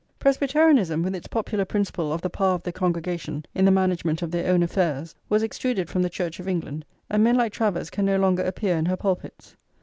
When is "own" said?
4.51-4.63